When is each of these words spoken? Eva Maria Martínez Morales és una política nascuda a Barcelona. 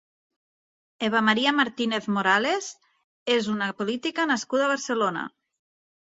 Eva 1.07 1.19
Maria 1.27 1.53
Martínez 1.57 2.07
Morales 2.15 2.71
és 3.35 3.51
una 3.53 3.69
política 3.83 4.27
nascuda 4.35 4.67
a 4.71 4.73
Barcelona. 4.75 5.29